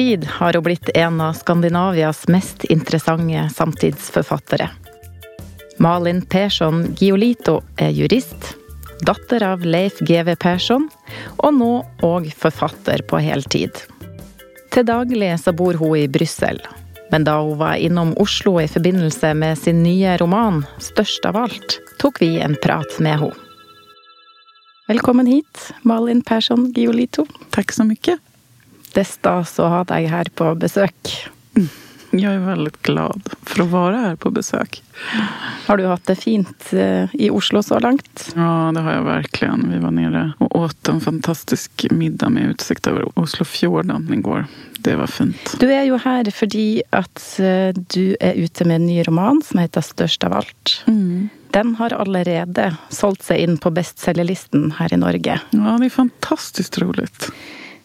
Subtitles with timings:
[0.00, 4.70] tid har hun blitt en av Skandinavias mest interessante samtidsforfattere.
[5.76, 8.54] Malin Persson Giolito er jurist,
[9.04, 10.86] datter av Leif GW Persson,
[11.36, 11.68] og nå
[12.06, 13.82] òg forfatter på heltid.
[14.72, 16.62] Til daglig så bor hun i Brussel,
[17.12, 21.76] men da hun var innom Oslo i forbindelse med sin nye roman 'Størst av alt',
[22.00, 23.36] tok vi en prat med henne.
[24.88, 27.26] Velkommen hit, Malin Persson Giolito.
[27.50, 28.29] Tack så mycket.
[28.92, 31.28] Det stas att ha dig här på besök.
[32.10, 34.82] Jag är väldigt glad för att vara här på besök.
[35.66, 38.32] Har du haft det fint eh, i Oslo så långt?
[38.34, 39.72] Ja, det har jag verkligen.
[39.72, 44.46] Vi var nere och åt en fantastisk middag med utsikt över Oslofjorden igår.
[44.78, 45.56] Det var fint.
[45.60, 46.46] Du är ju här för
[46.90, 50.84] att eh, du är ute med en ny roman som heter Störst av allt.
[50.86, 51.28] Mm.
[51.50, 55.40] Den har allerede sålt sig in på bestsellerlisten här i Norge.
[55.50, 57.30] Ja, det är fantastiskt roligt.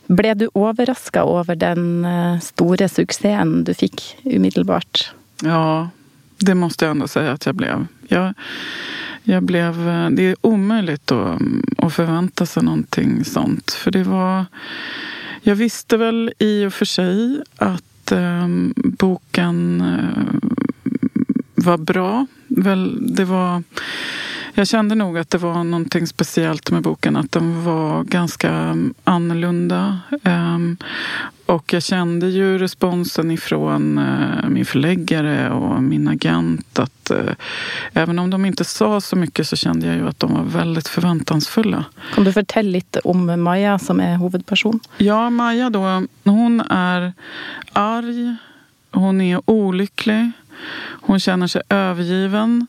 [0.07, 5.13] Blev du överraskad över den eh, stora succén du fick omedelbart?
[5.41, 5.89] Ja,
[6.37, 7.87] det måste jag ändå säga att jag blev.
[8.07, 8.33] Jag,
[9.23, 13.71] jag blev eh, det är omöjligt att, mm, att förvänta sig någonting sånt.
[13.71, 14.45] För det var...
[15.41, 20.49] Jag visste väl i och för sig att eh, boken eh,
[21.55, 22.25] var bra.
[22.47, 23.63] Väl, det var
[24.55, 27.15] jag kände nog att det var någonting speciellt med boken.
[27.15, 29.99] Att den var ganska annorlunda.
[30.23, 30.77] Um,
[31.45, 36.79] och jag kände ju responsen ifrån uh, min förläggare och min agent.
[36.79, 37.31] Att uh,
[37.93, 40.87] även om de inte sa så mycket så kände jag ju att de var väldigt
[40.87, 41.85] förväntansfulla.
[42.13, 44.79] Kan du berätta lite om Maja som är huvudperson?
[44.97, 46.03] Ja, Maja då.
[46.23, 47.13] Hon är
[47.73, 48.35] arg.
[48.91, 50.31] Hon är olycklig.
[51.01, 52.67] Hon känner sig övergiven.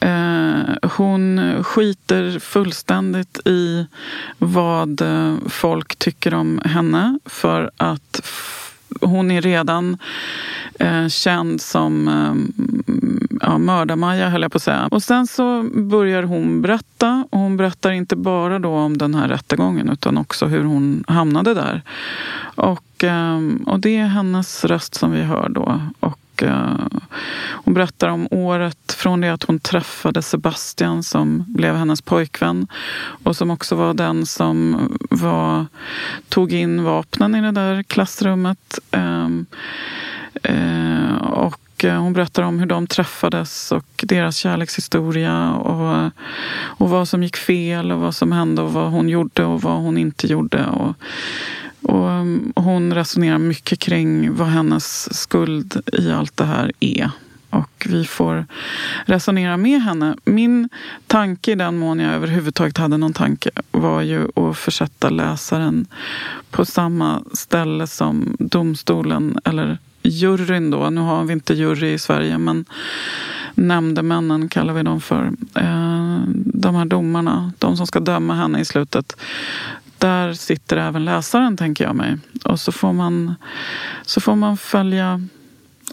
[0.00, 3.86] Eh, hon skiter fullständigt i
[4.38, 8.22] vad eh, folk tycker om henne för att
[9.00, 9.96] hon är redan
[10.78, 12.34] eh, känd som eh,
[13.40, 14.88] ja, Mördarmaja höll jag på att säga.
[14.90, 17.26] Och sen så börjar hon berätta.
[17.30, 21.54] Och hon berättar inte bara då om den här rättegången utan också hur hon hamnade
[21.54, 21.82] där.
[22.54, 25.80] Och, eh, och det är hennes röst som vi hör då.
[26.00, 26.86] Och Eh,
[27.50, 32.66] hon berättar om året från det att hon träffade Sebastian som blev hennes pojkvän
[33.22, 35.66] och som också var den som var,
[36.28, 38.78] tog in vapnen i det där klassrummet.
[38.90, 39.46] Ehm,
[40.42, 46.10] eh, och eh, hon berättar om hur de träffades och deras kärlekshistoria och,
[46.52, 49.76] och vad som gick fel och vad som hände och vad hon gjorde och vad
[49.76, 50.66] hon inte gjorde.
[50.66, 50.94] Och,
[51.82, 57.10] och um, hon resonerar mycket kring vad hennes skuld i allt det här är.
[57.50, 58.46] Och vi får
[59.06, 60.16] resonera med henne.
[60.24, 60.68] Min
[61.06, 65.86] tanke, i den mån jag överhuvudtaget hade någon tanke, var ju att försätta läsaren
[66.50, 70.90] på samma ställe som domstolen, eller juryn då.
[70.90, 72.64] Nu har vi inte jury i Sverige, men
[73.54, 75.32] nämndemännen kallar vi dem för.
[75.54, 79.16] Eh, de här domarna, de som ska döma henne i slutet
[79.98, 82.16] där sitter även läsaren, tänker jag mig.
[82.44, 83.34] Och så får man,
[84.02, 85.20] så får man följa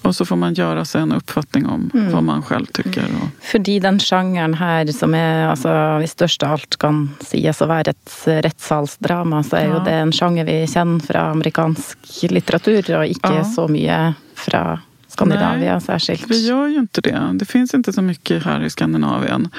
[0.01, 2.11] och så får man göra sig en uppfattning om mm.
[2.11, 3.03] vad man själv tycker.
[3.03, 3.45] Och...
[3.45, 8.23] För den genren här som är, alltså, i största allt kan sägas att vara ett
[8.25, 9.73] rättssalsdrama, så är ja.
[9.73, 13.43] ju det en genre vi känner från amerikansk litteratur och inte ja.
[13.43, 14.77] så mycket från
[15.15, 16.31] Skandinavien Nej, särskilt.
[16.31, 17.29] Vi gör ju inte det.
[17.33, 19.49] Det finns inte så mycket här i Skandinavien.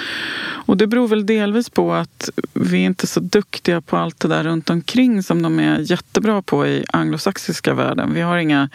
[0.67, 4.21] Och det beror väl delvis på att vi är inte är så duktiga på allt
[4.21, 8.15] det där runt omkring som de är jättebra på i anglosaxiska världen.
[8.15, 8.69] Vi har inga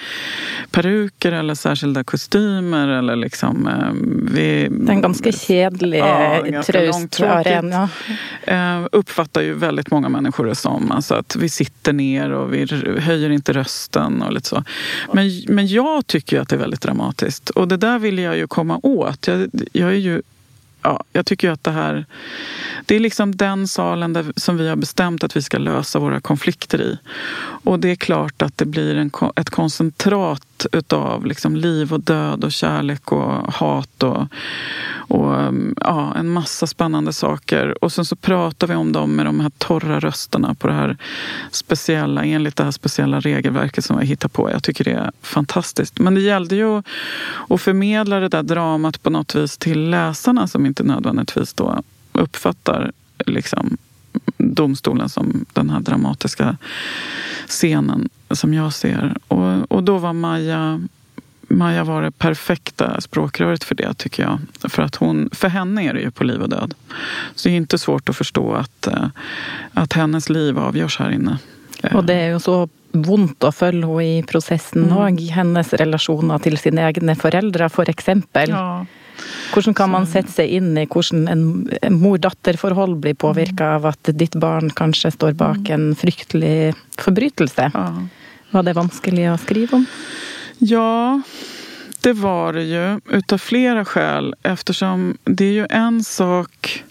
[0.72, 3.68] peruker eller särskilda kostymer eller liksom...
[3.68, 3.94] Eh,
[4.34, 7.20] vi, det är en ganska kedlig ja, tröst.
[7.20, 7.90] Ja.
[8.44, 10.91] Eh, uppfattar ju väldigt många människor det som.
[10.91, 12.68] Alltså att vi sitter ner och vi
[13.00, 14.64] höjer inte rösten och lite så.
[15.14, 17.50] Men, men jag tycker att det är väldigt väldigt dramatiskt.
[17.50, 19.28] Och det där vill jag ju komma åt.
[19.28, 20.22] Jag, jag är ju
[20.82, 22.06] ja, jag tycker att det här...
[22.85, 26.20] Det är liksom den salen där, som vi har bestämt att vi ska lösa våra
[26.20, 26.97] konflikter i.
[27.64, 30.41] Och det är klart att det blir en, ett koncentrat
[30.72, 34.28] utav liksom liv och död och kärlek och hat och,
[34.93, 37.84] och um, ja, en massa spännande saker.
[37.84, 40.97] Och sen så pratar vi om dem med de här torra rösterna på det här
[41.52, 44.52] speciella, enligt det här speciella regelverket som vi hittar på.
[44.52, 45.99] Jag tycker det är fantastiskt.
[45.99, 46.85] Men det gällde ju att,
[47.49, 51.81] att förmedla det där dramat på något vis till läsarna som inte nödvändigtvis då
[52.13, 52.91] uppfattar
[53.25, 53.78] liksom
[54.53, 56.58] domstolen som den här dramatiska
[57.48, 59.18] scenen som jag ser.
[59.28, 60.82] Och, och då var Maja
[61.52, 64.40] Maja var det perfekta språkröret för det, tycker jag.
[64.72, 66.74] För, att hon, för henne är det ju på liv och död.
[67.36, 69.08] Så det är inte svårt att förstå att, eh,
[69.74, 71.38] att hennes liv avgörs här inne.
[71.94, 75.20] Och det är ju så vondt å følge henne i prosessen òg.
[75.20, 75.34] Mm.
[75.36, 78.06] Hennes relasjoner til sine egne foreldre, f.eks.
[78.06, 78.86] For ja.
[79.52, 84.38] Hvordan kan man sette seg inn i hvordan en mor-datter-forhold blir påvirka av at ditt
[84.40, 85.74] barn kanskje står bak mm.
[85.76, 87.72] en fryktelig forbrytelse?
[88.52, 89.86] Var det vanskelig å skrive om?
[90.64, 91.22] Ja,
[92.02, 93.00] det var det ju.
[93.18, 94.36] Utav flera skäl.
[94.44, 96.84] Eftersom det är ju en sak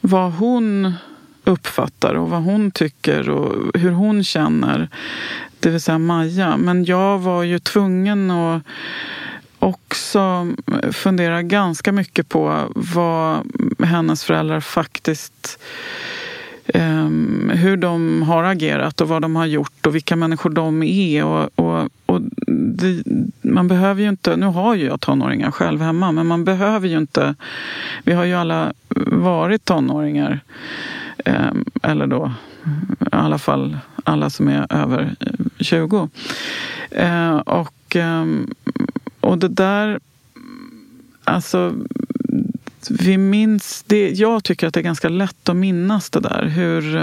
[0.00, 0.94] vad hon
[1.44, 4.88] uppfattar och vad hon tycker och hur hon känner.
[5.60, 6.56] Det vill säga Maja.
[6.56, 8.62] Men jag var ju tvungen att
[9.66, 10.46] också
[10.92, 15.58] fundera ganska mycket på vad hennes föräldrar faktiskt
[16.74, 21.24] um, hur de har agerat och vad de har gjort och vilka människor de är.
[21.24, 23.02] Och, och, och det,
[23.42, 26.98] man behöver ju inte, nu har ju jag tonåringar själv hemma, men man behöver ju
[26.98, 27.34] inte...
[28.04, 28.72] Vi har ju alla
[29.06, 30.40] varit tonåringar.
[31.24, 32.32] Um, eller då
[33.00, 35.14] i alla fall alla som är över
[35.60, 36.08] 20.
[36.92, 38.54] Uh, eh, och um,
[39.26, 40.00] och det där...
[41.24, 41.74] Alltså,
[42.90, 43.84] vi minns...
[43.86, 46.44] Det, jag tycker att det är ganska lätt att minnas det där.
[46.44, 46.98] Hur,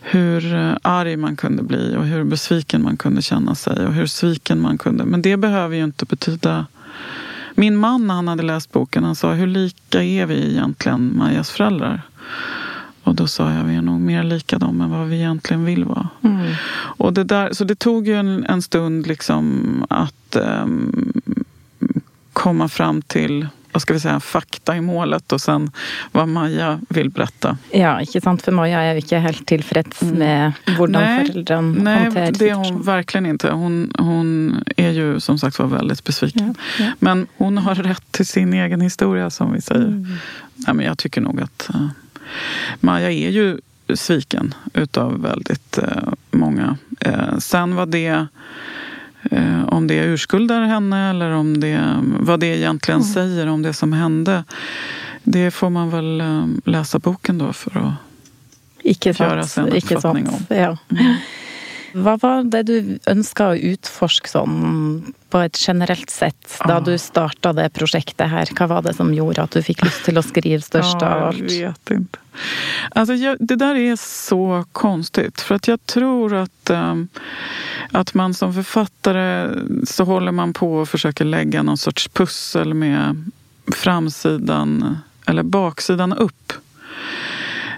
[0.00, 4.60] hur arg man kunde bli och hur besviken man kunde känna sig och hur sviken
[4.60, 5.04] man kunde...
[5.04, 6.66] Men det behöver ju inte betyda...
[7.54, 11.50] Min man, när han hade läst boken, han sa hur lika är vi egentligen, Majas
[11.50, 12.02] föräldrar?
[13.04, 15.84] Och då sa jag vi är nog mer lika dem än vad vi egentligen vill
[15.84, 16.08] vara.
[16.22, 16.54] Mm.
[16.72, 21.12] Och det där, så det tog ju en, en stund liksom att um,
[22.32, 25.70] komma fram till vad ska vi säga, fakta i målet och sen
[26.12, 27.58] vad Maja vill berätta.
[27.70, 28.42] Ja, inte sant?
[28.42, 30.18] För Maja är inte helt tillfreds mm.
[30.18, 33.50] med hur föräldrarna Nej, det är hon verkligen inte.
[33.50, 36.54] Hon, hon är ju som sagt var väldigt besviken.
[36.78, 36.92] Ja, ja.
[36.98, 39.86] Men hon har rätt till sin egen historia som vi säger.
[39.86, 40.06] Mm.
[40.66, 41.88] Ja, men jag tycker nog att uh,
[42.80, 43.58] Maja är ju
[43.94, 46.76] sviken utav väldigt uh, många.
[47.06, 48.26] Uh, sen var det
[49.22, 53.12] Eh, om det urskuldar henne eller om det, vad det egentligen mm.
[53.12, 54.44] säger om det som hände.
[55.22, 57.94] Det får man väl eh, läsa boken då för att
[58.82, 60.46] Ikke göra sig en uppfattning om.
[60.48, 60.78] Ja.
[60.88, 61.14] Mm.
[61.92, 66.80] Vad var det du önskade att utforska sånn, på ett generellt sätt da ah.
[66.80, 68.48] du startade projektet här?
[68.58, 71.50] Vad var det som gjorde att du fick lust till att skriva största av allt?
[71.50, 72.18] Jag vet inte.
[72.90, 75.40] Alltså, jag, det där är så konstigt.
[75.40, 77.08] För att jag tror att, um,
[77.90, 79.54] att man som författare
[79.86, 83.30] så håller man på och försöker lägga någon sorts pussel med
[83.76, 86.52] framsidan eller baksidan upp.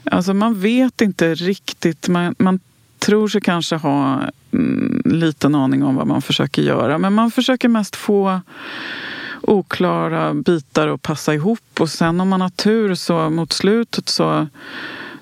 [0.05, 2.09] Alltså man vet inte riktigt.
[2.09, 2.61] Man, man
[3.03, 6.99] tror sig kanske ha mm, en mm, liten aning om vad man försöker göra.
[6.99, 8.41] Men man försöker mest få
[9.41, 11.81] oklara bitar att passa ihop.
[11.81, 14.47] Och sen om man har tur så mot slutet så,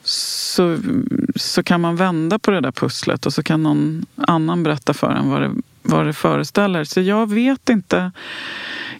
[0.04, 0.78] så,
[1.36, 5.10] så kan man vända på det där pusslet och så kan någon annan berätta för
[5.10, 5.50] en vad det,
[5.82, 6.84] vad det föreställer.
[6.84, 8.12] Så jag vet inte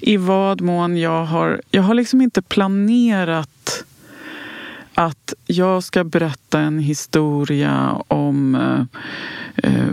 [0.01, 1.61] i vad mån jag har...
[1.71, 3.85] Jag har liksom inte planerat
[4.95, 8.85] att jag ska berätta en historia om eh,
[9.57, 9.93] eh,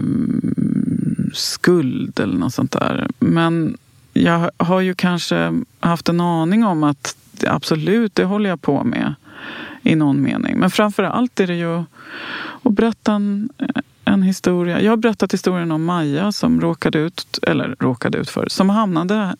[1.33, 3.07] skuld eller något sånt där.
[3.19, 3.77] Men
[4.13, 7.15] jag har ju kanske haft en aning om att
[7.47, 9.15] absolut, det håller jag på med
[9.83, 10.59] i någon mening.
[10.59, 11.83] Men framför allt är det ju
[12.63, 13.49] att berätta en,
[14.05, 14.81] en historia.
[14.81, 19.35] Jag har berättat historien om Maja som råkade ut, eller råkade ut för, som hamnade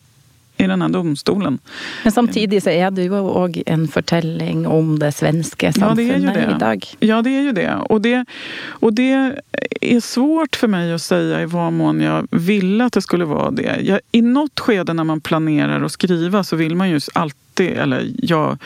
[0.58, 1.58] i den här domstolen.
[2.02, 6.86] Men samtidigt så är ju också en berättelse om det svenska samfundet ja, idag.
[7.00, 7.74] Ja, det är ju det.
[7.74, 8.24] Och, det.
[8.68, 9.32] och det
[9.80, 13.50] är svårt för mig att säga i vad mån jag ville att det skulle vara
[13.50, 13.80] det.
[13.80, 18.10] Jag, I något skede när man planerar att skriva så vill man ju alltid, eller
[18.18, 18.58] jag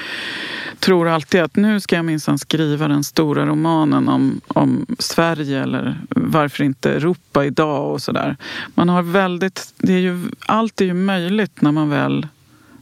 [0.78, 6.00] tror alltid att nu ska jag minsann skriva den stora romanen om, om Sverige eller
[6.08, 8.36] varför inte Europa idag och sådär.
[8.74, 12.26] Man har väldigt, det är ju, allt är ju möjligt när man väl,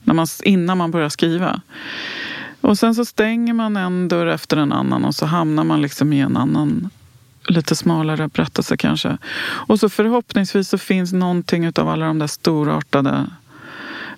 [0.04, 1.60] när man, innan man börjar skriva.
[2.60, 6.12] Och sen så stänger man en dörr efter en annan och så hamnar man liksom
[6.12, 6.90] i en annan
[7.48, 9.18] lite smalare berättelse kanske.
[9.42, 13.26] Och så förhoppningsvis så finns någonting av alla de där storartade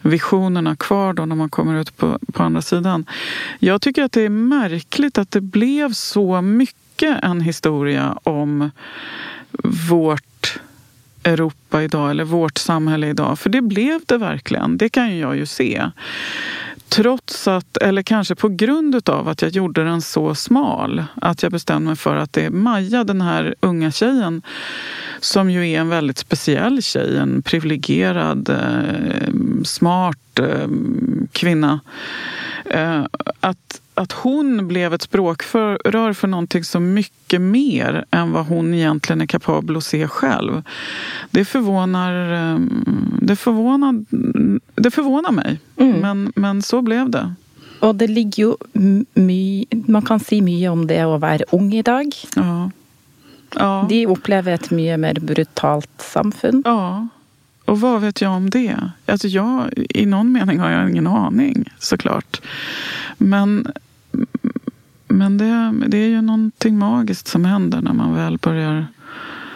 [0.02, 3.06] visionerna kvar då när man kommer ut på, på andra sidan.
[3.58, 8.70] Jag tycker att det är märkligt att det blev så mycket en historia om
[9.90, 10.58] vårt
[11.24, 13.38] Europa idag eller vårt samhälle idag.
[13.38, 14.78] För det blev det verkligen.
[14.78, 15.90] Det kan jag ju se.
[16.88, 21.04] Trots att, eller kanske på grund av att jag gjorde den så smal.
[21.14, 24.42] Att jag bestämde mig för att det är Maja, den här unga tjejen
[25.24, 27.18] som ju är en väldigt speciell tjej.
[27.18, 30.68] En privilegierad, eh, smart eh,
[31.32, 31.80] kvinna.
[32.64, 33.04] Eh,
[33.40, 39.20] att att hon blev ett språkrör för någonting så mycket mer än vad hon egentligen
[39.20, 40.62] är kapabel att se själv.
[41.30, 42.12] Det förvånar,
[43.20, 44.04] det förvånar,
[44.74, 46.00] det förvånar mig, mm.
[46.00, 47.34] men, men så blev det.
[47.80, 48.54] Och det ligger ju
[49.14, 52.14] mycket, man kan säga mycket om det att vara ung idag.
[52.36, 52.70] Ja.
[53.54, 53.86] Ja.
[53.88, 56.62] De upplever ett mycket mer brutalt samfund.
[56.66, 57.08] Ja.
[57.64, 58.76] Och vad vet jag om det?
[59.06, 62.40] Alltså jag, I någon mening har jag ingen aning såklart.
[63.18, 63.72] Men,
[65.08, 68.86] men det, det är ju någonting magiskt som händer när man väl börjar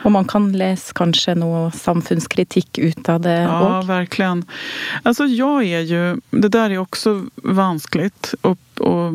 [0.06, 3.88] och man kan läsa kanske någon samfundskritik utav det Ja, också.
[3.88, 4.44] verkligen.
[5.02, 8.34] Alltså jag är ju, det där är också vanskligt.
[8.40, 9.14] Och, och,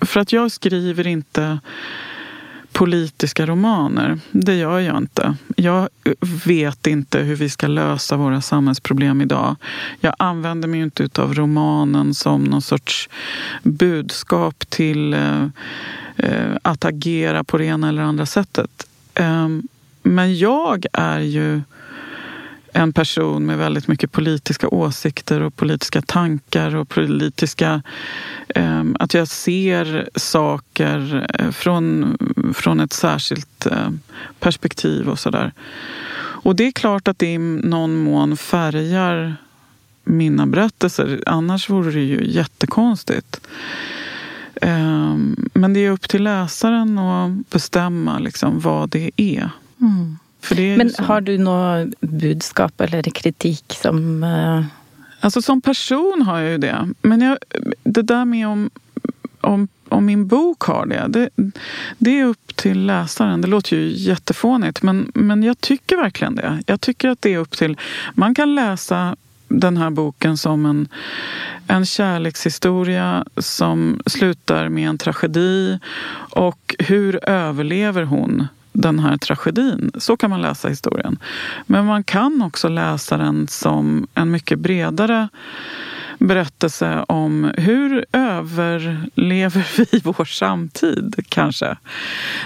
[0.00, 1.58] för att jag skriver inte
[2.76, 4.18] politiska romaner.
[4.32, 5.36] Det gör jag inte.
[5.56, 5.88] Jag
[6.46, 9.56] vet inte hur vi ska lösa våra samhällsproblem idag.
[10.00, 13.08] Jag använder mig inte av romanen som någon sorts
[13.62, 15.44] budskap till eh,
[16.16, 18.86] eh, att agera på det ena eller andra sättet.
[19.14, 19.48] Eh,
[20.02, 21.60] men jag är ju
[22.76, 27.82] en person med väldigt mycket politiska åsikter och politiska tankar och politiska...
[28.48, 32.16] Eh, att jag ser saker eh, från,
[32.54, 33.90] från ett särskilt eh,
[34.40, 35.52] perspektiv och sådär.
[36.18, 39.36] Och det är klart att det i någon mån färgar
[40.04, 41.22] mina berättelser.
[41.26, 43.40] Annars vore det ju jättekonstigt.
[44.62, 49.50] Ehm, men det är upp till läsaren att bestämma liksom vad det är.
[49.80, 50.18] Mm.
[50.50, 54.22] Men har du något budskap eller kritik som...
[54.22, 54.64] Uh...
[55.20, 56.88] Alltså som person har jag ju det.
[57.02, 57.38] Men jag,
[57.82, 58.70] det där med om,
[59.40, 61.30] om, om min bok har det, det,
[61.98, 63.40] det är upp till läsaren.
[63.40, 66.62] Det låter ju jättefånigt men, men jag tycker verkligen det.
[66.66, 67.76] Jag tycker att det är upp till...
[68.14, 69.16] Man kan läsa
[69.48, 70.88] den här boken som en,
[71.66, 75.78] en kärlekshistoria som slutar med en tragedi.
[76.30, 79.90] Och hur överlever hon den här tragedin.
[79.94, 81.18] Så kan man läsa historien.
[81.66, 85.28] Men man kan också läsa den som en mycket bredare
[86.18, 91.76] berättelse om hur överlever vi vår samtid, kanske.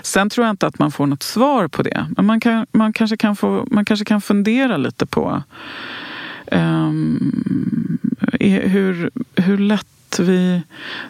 [0.02, 2.06] Sen tror jag inte att man får något svar på det.
[2.16, 5.42] Men man, kan, man, kanske, kan få, man kanske kan fundera lite på
[6.52, 7.98] um,
[8.40, 9.86] hur, hur lätt
[10.18, 10.62] vi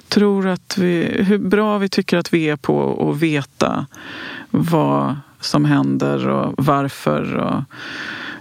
[0.09, 1.23] tror att vi...
[1.23, 3.87] Hur bra vi tycker att vi är på att veta
[4.51, 7.35] vad som händer och varför.
[7.35, 7.63] Och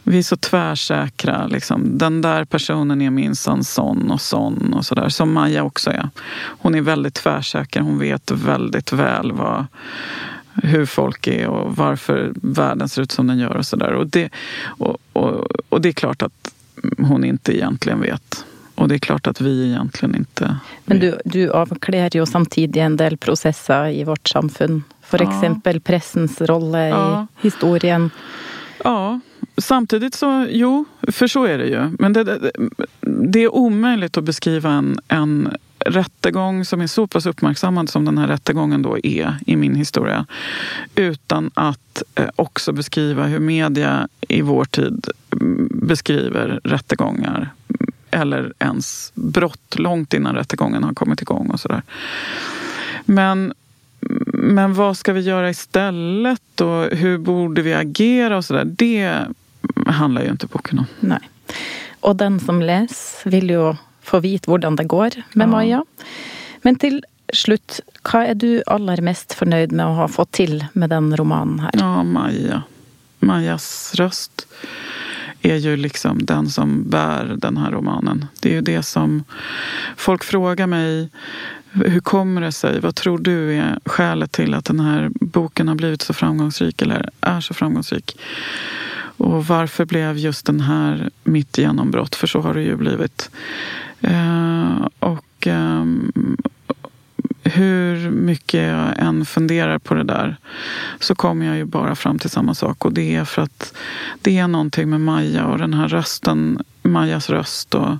[0.03, 1.47] vi är så tvärsäkra.
[1.47, 1.97] Liksom.
[1.97, 5.09] Den där personen är minsann sån och sån och sådär.
[5.09, 6.09] Som Maja också är.
[6.39, 7.81] Hon är väldigt tvärsäker.
[7.81, 9.65] Hon vet väldigt väl vad,
[10.53, 13.93] hur folk är och varför världen ser ut som den gör och sådär.
[13.93, 14.29] Och det,
[14.63, 16.53] och, och, och det är klart att
[16.97, 18.45] hon inte egentligen vet.
[18.79, 20.55] Och det är klart att vi egentligen inte...
[20.85, 24.81] Men du, du avklär ju samtidigt en del processer i vårt samfund.
[25.01, 25.35] För ja.
[25.35, 27.27] exempel pressens roll i ja.
[27.41, 28.09] historien.
[28.83, 29.19] Ja,
[29.57, 31.91] samtidigt så, jo, för så är det ju.
[31.99, 32.51] Men det, det,
[33.01, 38.17] det är omöjligt att beskriva en, en rättegång som är så pass uppmärksammad som den
[38.17, 40.25] här rättegången då är i min historia.
[40.95, 47.49] Utan att eh, också beskriva hur media i vår tid mm, beskriver rättegångar
[48.11, 51.81] eller ens brott långt innan rättegången har kommit igång och sådär.
[53.05, 53.53] Men,
[54.33, 58.65] men vad ska vi göra istället och hur borde vi agera och sådär.
[58.65, 59.19] Det
[59.85, 60.85] handlar ju inte boken om.
[60.99, 61.29] Nej.
[61.99, 65.51] Och den som läser vill ju få veta hur det går med ja.
[65.51, 65.85] Maja.
[66.61, 70.89] Men till slut, vad är du allra mest förnöjd med att ha fått till med
[70.89, 71.71] den romanen här?
[71.73, 72.63] Ja, Maja.
[73.19, 74.47] Majas röst
[75.41, 78.25] är ju liksom den som bär den här romanen.
[78.39, 79.23] Det är ju det som
[79.97, 81.09] folk frågar mig.
[81.71, 82.79] Hur kommer det sig?
[82.79, 87.09] Vad tror du är skälet till att den här boken har blivit så framgångsrik eller
[87.21, 88.19] är så framgångsrik?
[89.17, 92.15] Och varför blev just den här mitt genombrott?
[92.15, 93.29] För så har det ju blivit.
[94.01, 95.85] Eh, och, eh,
[97.43, 100.37] hur mycket jag än funderar på det där
[100.99, 102.85] så kommer jag ju bara fram till samma sak.
[102.85, 103.73] Och det är för att
[104.21, 107.97] det är någonting med Maja och den här rösten, Majas röst och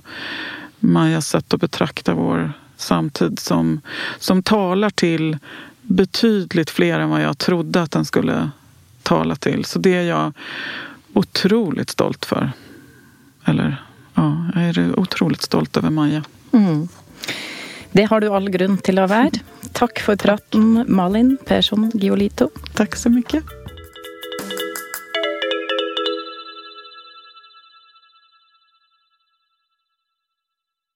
[0.78, 3.80] Majas sätt att betrakta vår samtid som,
[4.18, 5.38] som talar till
[5.82, 8.50] betydligt fler än vad jag trodde att den skulle
[9.02, 9.64] tala till.
[9.64, 10.32] Så det är jag
[11.12, 12.52] otroligt stolt för.
[13.44, 16.24] Eller ja, jag är otroligt stolt över Maja.
[16.52, 16.88] Mm.
[17.92, 19.42] Det har du all grunn till å være.
[19.76, 22.50] Takk for praten, Malin Persson Giolito.
[22.78, 23.59] Tack så mycket.